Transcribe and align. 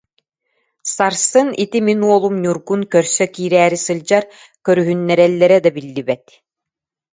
Сарсын 0.95 1.49
ити 1.63 1.79
мин 1.87 1.99
уолум 2.09 2.35
Ньургун 2.43 2.81
көрсө 2.93 3.23
киирээри 3.35 3.79
сылдьар, 3.85 4.23
көрүһүннэрэллэрэ 4.65 5.57
да 5.65 5.69
биллибэт 5.75 6.25